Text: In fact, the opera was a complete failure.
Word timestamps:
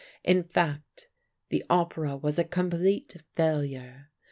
In 0.23 0.41
fact, 0.41 1.09
the 1.49 1.63
opera 1.69 2.17
was 2.17 2.39
a 2.39 2.43
complete 2.43 3.17
failure. 3.35 4.09